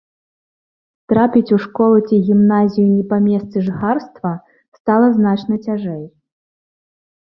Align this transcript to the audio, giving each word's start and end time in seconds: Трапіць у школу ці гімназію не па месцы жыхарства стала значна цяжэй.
Трапіць 1.13 1.53
у 1.57 1.59
школу 1.65 1.97
ці 2.07 2.19
гімназію 2.31 2.87
не 2.95 3.03
па 3.13 3.21
месцы 3.29 3.57
жыхарства 3.69 4.35
стала 4.83 5.07
значна 5.23 5.65
цяжэй. 5.71 6.05